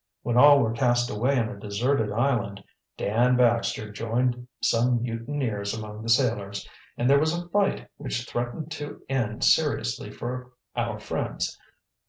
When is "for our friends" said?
10.09-11.55